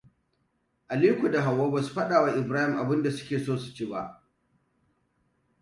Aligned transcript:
Aliko 0.87 1.29
da 1.33 1.41
Hauwa 1.45 1.67
basu 1.73 1.91
faɗawa 1.93 2.35
Ibrahima 2.37 2.79
abun 2.79 3.03
da 3.03 3.11
suke 3.11 3.39
so 3.39 3.57
su 3.57 3.73
ci. 3.75 3.85